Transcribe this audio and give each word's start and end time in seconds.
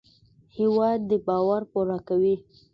هېواد 0.57 0.99
د 1.09 1.11
باور 1.27 1.61
پوره 1.71 1.97
کوي. 2.07 2.35